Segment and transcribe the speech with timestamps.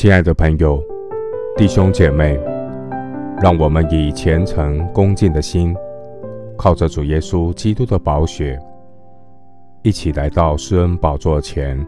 [0.00, 0.82] 亲爱的朋友、
[1.58, 2.40] 弟兄姐妹，
[3.42, 5.76] 让我们以虔诚恭敬的心，
[6.56, 8.58] 靠着主耶稣基督的宝血，
[9.82, 11.86] 一起来到施恩宝座前，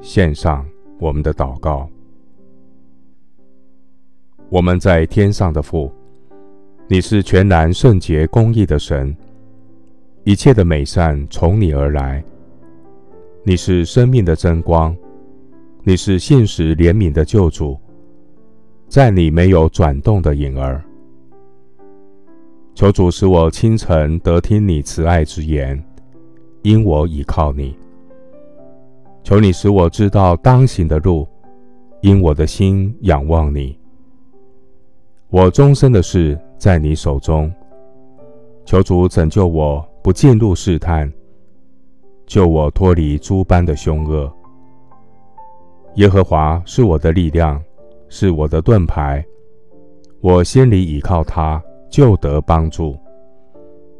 [0.00, 0.66] 献上
[0.98, 1.88] 我们的祷告。
[4.48, 5.92] 我们在天上的父，
[6.88, 9.16] 你是全然圣洁公义的神，
[10.24, 12.24] 一切的美善从你而来。
[13.44, 14.92] 你是生命的真光。
[15.86, 17.78] 你是信实怜悯的救主，
[18.88, 20.82] 在你没有转动的影儿。
[22.74, 25.78] 求主使我清晨得听你慈爱之言，
[26.62, 27.76] 因我倚靠你。
[29.22, 31.28] 求你使我知道当行的路，
[32.00, 33.78] 因我的心仰望你。
[35.28, 37.52] 我终身的事在你手中，
[38.64, 41.12] 求主拯救我不进入试探，
[42.24, 44.34] 救我脱离诸般的凶恶。
[45.94, 47.62] 耶和华是我的力量，
[48.08, 49.24] 是我的盾牌，
[50.20, 52.96] 我心里倚靠他，就得帮助。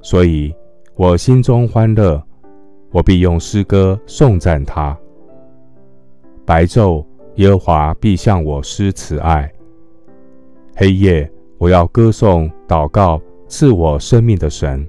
[0.00, 0.54] 所以，
[0.94, 2.20] 我心中欢乐，
[2.92, 4.96] 我必用诗歌颂赞他。
[6.46, 7.04] 白昼，
[7.34, 9.46] 耶和华必向我施慈爱；
[10.74, 14.88] 黑夜，我要歌颂、祷告赐我生命的神。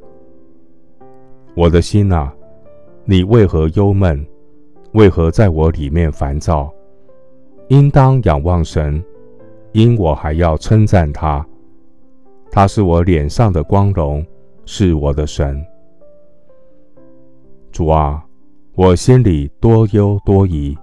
[1.54, 2.34] 我的心哪，
[3.04, 4.26] 你为何忧闷？
[4.94, 6.74] 为何在我里面烦躁？
[7.74, 9.04] 应当仰望神，
[9.72, 11.44] 因我还要称赞他。
[12.52, 14.24] 他是我脸上的光荣，
[14.64, 15.60] 是我的神。
[17.72, 18.24] 主啊，
[18.76, 20.78] 我心里多忧多疑，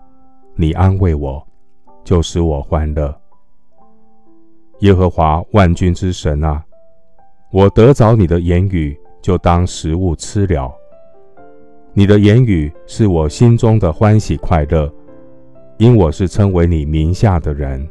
[0.57, 1.41] 你安慰我，
[2.03, 3.15] 就使我欢乐。
[4.81, 6.61] 耶和华万军之神啊，
[7.53, 10.75] 我得着你的言语，就当食物吃了。
[11.93, 14.93] 你的言语是我心中的欢喜快乐。
[15.81, 17.89] 因我是称为你名下的人，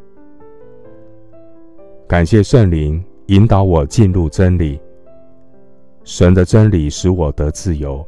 [2.08, 4.80] 感谢圣灵引导我进入真理。
[6.04, 8.06] 神的真理使我得自由，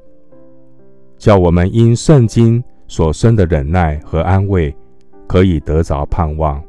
[1.18, 4.72] 叫我们因圣经所生的忍耐和安慰，
[5.26, 6.64] 可以得着盼望。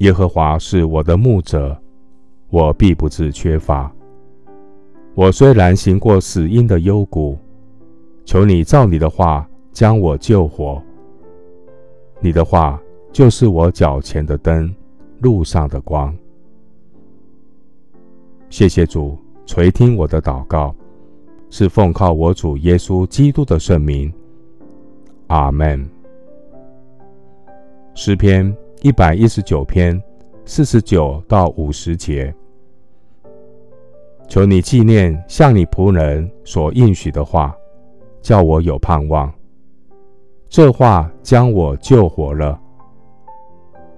[0.00, 1.74] 耶和华是我的牧者，
[2.50, 3.90] 我必不致缺乏。
[5.14, 7.38] 我虽然行过死荫的幽谷，
[8.26, 10.82] 求你照你的话将我救活。
[12.22, 12.80] 你的话
[13.12, 14.72] 就是我脚前的灯，
[15.20, 16.14] 路上的光。
[18.50, 19.16] 谢谢主
[19.46, 20.74] 垂听我的祷告，
[21.48, 24.12] 是奉靠我主耶稣基督的圣名。
[25.28, 25.88] 阿门。
[27.94, 30.00] 诗篇一百一十九篇
[30.44, 32.34] 四十九到五十节，
[34.28, 37.56] 求你纪念向你仆人所应许的话，
[38.20, 39.32] 叫我有盼望。
[40.50, 42.60] 这话将我救活了，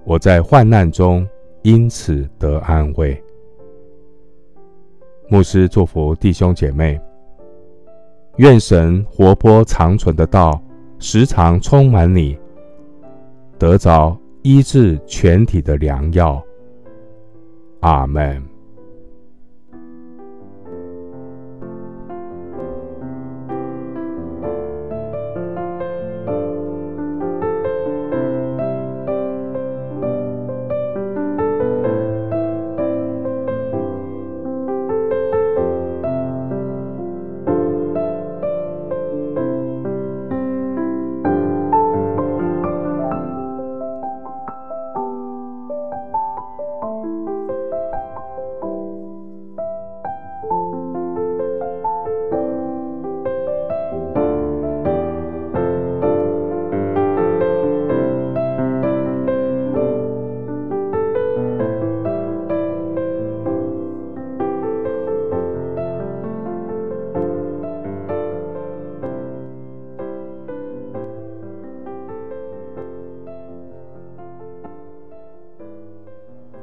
[0.05, 1.27] 我在患难中
[1.63, 3.19] 因此得安慰。
[5.27, 7.01] 牧师祝福弟兄姐妹，
[8.37, 10.61] 愿神活泼长存的道
[10.99, 12.37] 时常充满你，
[13.57, 16.39] 得着医治全体的良药。
[17.79, 18.52] 阿门。